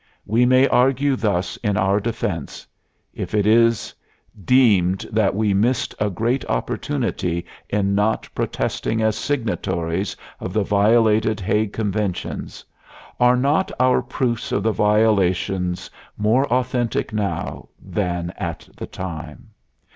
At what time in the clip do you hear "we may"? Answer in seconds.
0.25-0.67